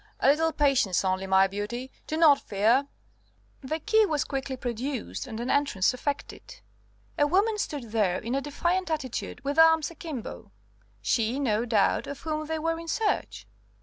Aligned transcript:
A 0.19 0.27
little 0.29 0.51
patience 0.51 1.05
only, 1.05 1.27
my 1.27 1.45
beauty. 1.45 1.91
Do 2.07 2.17
not 2.17 2.41
fear." 2.41 2.87
The 3.63 3.77
key 3.79 4.03
was 4.07 4.23
quickly 4.23 4.57
produced, 4.57 5.27
and 5.27 5.39
an 5.39 5.51
entrance 5.51 5.93
effected. 5.93 6.61
A 7.19 7.27
woman 7.27 7.59
stood 7.59 7.91
there 7.91 8.17
in 8.17 8.33
a 8.33 8.41
defiant 8.41 8.89
attitude, 8.89 9.41
with 9.43 9.59
arms 9.59 9.91
akimbo; 9.91 10.51
she, 11.03 11.39
no 11.39 11.65
doubt, 11.65 12.07
of 12.07 12.21
whom 12.21 12.47
they 12.47 12.57
were 12.57 12.79
in 12.79 12.87
search. 12.87 13.45